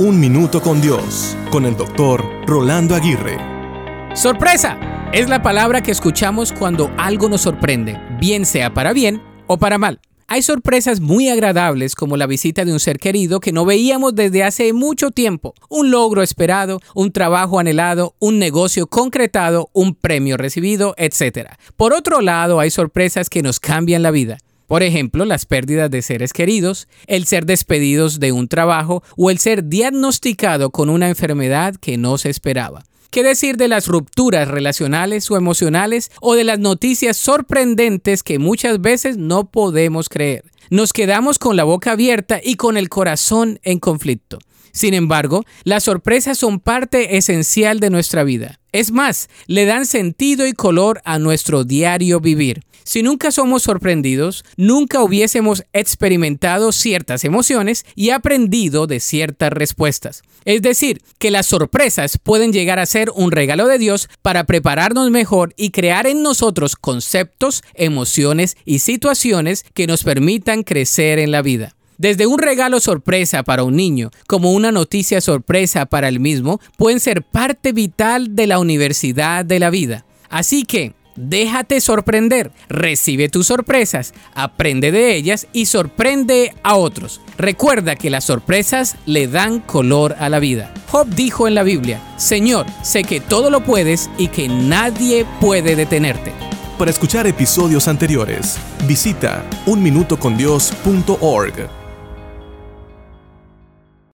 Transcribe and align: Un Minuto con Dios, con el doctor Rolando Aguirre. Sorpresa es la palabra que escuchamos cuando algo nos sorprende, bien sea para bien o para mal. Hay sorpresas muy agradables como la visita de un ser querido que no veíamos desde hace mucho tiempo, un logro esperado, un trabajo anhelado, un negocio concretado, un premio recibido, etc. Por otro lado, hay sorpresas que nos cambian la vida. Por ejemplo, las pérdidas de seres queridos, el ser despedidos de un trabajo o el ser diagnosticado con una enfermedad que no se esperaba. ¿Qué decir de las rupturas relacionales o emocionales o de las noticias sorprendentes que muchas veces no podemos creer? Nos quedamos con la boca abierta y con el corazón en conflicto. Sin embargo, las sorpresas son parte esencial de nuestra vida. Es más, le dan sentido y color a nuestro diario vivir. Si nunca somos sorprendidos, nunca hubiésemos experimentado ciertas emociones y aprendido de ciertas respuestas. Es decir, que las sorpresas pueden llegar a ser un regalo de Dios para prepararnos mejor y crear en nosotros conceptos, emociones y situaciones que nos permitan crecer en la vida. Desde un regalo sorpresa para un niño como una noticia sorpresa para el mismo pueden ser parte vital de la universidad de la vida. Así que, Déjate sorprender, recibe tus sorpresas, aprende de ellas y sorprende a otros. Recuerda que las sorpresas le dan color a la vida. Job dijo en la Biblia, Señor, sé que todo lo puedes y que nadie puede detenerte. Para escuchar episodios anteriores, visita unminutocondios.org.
Un 0.00 0.18
Minuto 0.18 0.62
con 0.62 0.80
Dios, 0.80 1.36
con 1.50 1.66
el 1.66 1.76
doctor 1.76 2.24
Rolando 2.46 2.94
Aguirre. 2.94 3.36
Sorpresa 4.14 4.78
es 5.12 5.28
la 5.28 5.42
palabra 5.42 5.82
que 5.82 5.90
escuchamos 5.90 6.54
cuando 6.54 6.90
algo 6.96 7.28
nos 7.28 7.42
sorprende, 7.42 8.00
bien 8.18 8.46
sea 8.46 8.72
para 8.72 8.94
bien 8.94 9.20
o 9.46 9.58
para 9.58 9.76
mal. 9.76 10.00
Hay 10.26 10.40
sorpresas 10.40 11.00
muy 11.00 11.28
agradables 11.28 11.94
como 11.94 12.16
la 12.16 12.26
visita 12.26 12.64
de 12.64 12.72
un 12.72 12.80
ser 12.80 12.98
querido 12.98 13.40
que 13.40 13.52
no 13.52 13.66
veíamos 13.66 14.14
desde 14.14 14.42
hace 14.42 14.72
mucho 14.72 15.10
tiempo, 15.10 15.52
un 15.68 15.90
logro 15.90 16.22
esperado, 16.22 16.80
un 16.94 17.12
trabajo 17.12 17.58
anhelado, 17.58 18.14
un 18.20 18.38
negocio 18.38 18.86
concretado, 18.86 19.68
un 19.74 19.94
premio 19.94 20.38
recibido, 20.38 20.94
etc. 20.96 21.50
Por 21.76 21.92
otro 21.92 22.22
lado, 22.22 22.58
hay 22.58 22.70
sorpresas 22.70 23.28
que 23.28 23.42
nos 23.42 23.60
cambian 23.60 24.02
la 24.02 24.12
vida. 24.12 24.38
Por 24.70 24.84
ejemplo, 24.84 25.24
las 25.24 25.46
pérdidas 25.46 25.90
de 25.90 26.00
seres 26.00 26.32
queridos, 26.32 26.86
el 27.08 27.26
ser 27.26 27.44
despedidos 27.44 28.20
de 28.20 28.30
un 28.30 28.46
trabajo 28.46 29.02
o 29.16 29.32
el 29.32 29.38
ser 29.38 29.64
diagnosticado 29.64 30.70
con 30.70 30.90
una 30.90 31.08
enfermedad 31.08 31.74
que 31.74 31.96
no 31.96 32.18
se 32.18 32.30
esperaba. 32.30 32.84
¿Qué 33.10 33.24
decir 33.24 33.56
de 33.56 33.66
las 33.66 33.88
rupturas 33.88 34.46
relacionales 34.46 35.28
o 35.28 35.36
emocionales 35.36 36.12
o 36.20 36.36
de 36.36 36.44
las 36.44 36.60
noticias 36.60 37.16
sorprendentes 37.16 38.22
que 38.22 38.38
muchas 38.38 38.80
veces 38.80 39.16
no 39.16 39.50
podemos 39.50 40.08
creer? 40.08 40.44
Nos 40.70 40.92
quedamos 40.92 41.40
con 41.40 41.56
la 41.56 41.64
boca 41.64 41.90
abierta 41.90 42.38
y 42.40 42.54
con 42.54 42.76
el 42.76 42.88
corazón 42.88 43.58
en 43.64 43.80
conflicto. 43.80 44.38
Sin 44.72 44.94
embargo, 44.94 45.44
las 45.64 45.84
sorpresas 45.84 46.38
son 46.38 46.60
parte 46.60 47.16
esencial 47.16 47.80
de 47.80 47.90
nuestra 47.90 48.24
vida. 48.24 48.60
Es 48.72 48.92
más, 48.92 49.28
le 49.46 49.64
dan 49.64 49.86
sentido 49.86 50.46
y 50.46 50.52
color 50.52 51.00
a 51.04 51.18
nuestro 51.18 51.64
diario 51.64 52.20
vivir. 52.20 52.62
Si 52.84 53.02
nunca 53.02 53.30
somos 53.30 53.62
sorprendidos, 53.62 54.44
nunca 54.56 55.02
hubiésemos 55.02 55.64
experimentado 55.72 56.72
ciertas 56.72 57.24
emociones 57.24 57.84
y 57.94 58.10
aprendido 58.10 58.86
de 58.86 59.00
ciertas 59.00 59.52
respuestas. 59.52 60.22
Es 60.44 60.62
decir, 60.62 61.02
que 61.18 61.30
las 61.30 61.46
sorpresas 61.46 62.18
pueden 62.22 62.52
llegar 62.52 62.78
a 62.78 62.86
ser 62.86 63.10
un 63.14 63.30
regalo 63.30 63.66
de 63.66 63.78
Dios 63.78 64.08
para 64.22 64.44
prepararnos 64.44 65.10
mejor 65.10 65.52
y 65.56 65.70
crear 65.70 66.06
en 66.06 66.22
nosotros 66.22 66.76
conceptos, 66.76 67.62
emociones 67.74 68.56
y 68.64 68.78
situaciones 68.78 69.64
que 69.74 69.86
nos 69.86 70.02
permitan 70.02 70.62
crecer 70.62 71.18
en 71.18 71.30
la 71.30 71.42
vida. 71.42 71.76
Desde 72.00 72.26
un 72.26 72.38
regalo 72.38 72.80
sorpresa 72.80 73.42
para 73.42 73.62
un 73.62 73.76
niño 73.76 74.10
como 74.26 74.52
una 74.52 74.72
noticia 74.72 75.20
sorpresa 75.20 75.84
para 75.84 76.08
el 76.08 76.18
mismo 76.18 76.58
pueden 76.78 76.98
ser 76.98 77.22
parte 77.22 77.72
vital 77.72 78.34
de 78.34 78.46
la 78.46 78.58
universidad 78.58 79.44
de 79.44 79.58
la 79.58 79.68
vida. 79.68 80.06
Así 80.30 80.64
que, 80.64 80.94
Déjate 81.16 81.80
sorprender, 81.82 82.52
recibe 82.70 83.28
tus 83.28 83.48
sorpresas, 83.48 84.14
aprende 84.34 84.92
de 84.92 85.16
ellas 85.16 85.48
y 85.52 85.66
sorprende 85.66 86.54
a 86.62 86.76
otros. 86.76 87.20
Recuerda 87.36 87.96
que 87.96 88.08
las 88.08 88.24
sorpresas 88.24 88.96
le 89.04 89.26
dan 89.26 89.60
color 89.60 90.16
a 90.18 90.30
la 90.30 90.38
vida. 90.38 90.72
Job 90.86 91.06
dijo 91.08 91.46
en 91.46 91.54
la 91.54 91.64
Biblia, 91.64 92.00
Señor, 92.16 92.64
sé 92.82 93.02
que 93.02 93.20
todo 93.20 93.50
lo 93.50 93.62
puedes 93.62 94.08
y 94.16 94.28
que 94.28 94.48
nadie 94.48 95.26
puede 95.40 95.76
detenerte. 95.76 96.32
Para 96.78 96.90
escuchar 96.90 97.26
episodios 97.26 97.86
anteriores, 97.88 98.56
visita 98.86 99.44
unminutocondios.org. 99.66 101.79